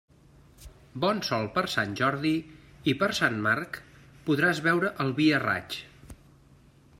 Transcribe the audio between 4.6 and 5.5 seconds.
beure el vi a